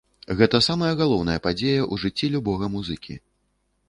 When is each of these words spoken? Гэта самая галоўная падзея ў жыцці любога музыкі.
Гэта 0.37 0.59
самая 0.67 0.89
галоўная 1.01 1.35
падзея 1.47 1.77
ў 1.91 1.95
жыцці 2.05 2.31
любога 2.37 2.71
музыкі. 2.77 3.19